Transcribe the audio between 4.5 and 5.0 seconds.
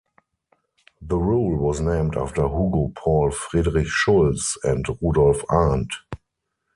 and